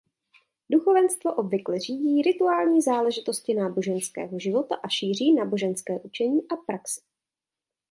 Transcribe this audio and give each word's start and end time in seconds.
Duchovenstvo 0.71 1.33
obvykle 1.33 1.79
řídí 1.79 2.21
rituální 2.21 2.81
záležitosti 2.81 3.53
náboženského 3.53 4.39
života 4.39 4.75
a 4.75 4.89
šíří 4.89 5.33
náboženské 5.33 5.99
učení 5.99 6.41
a 6.47 6.55
praxi. 6.55 7.01